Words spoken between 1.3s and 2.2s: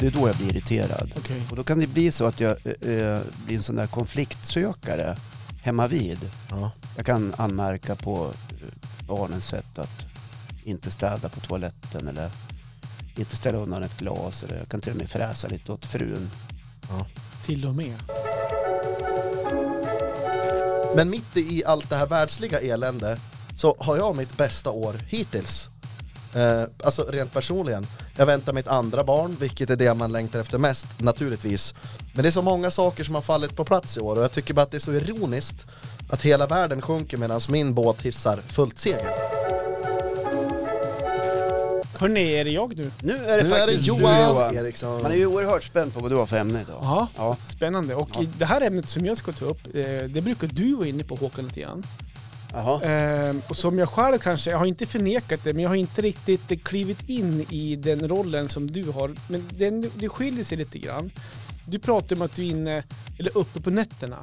Och då kan det bli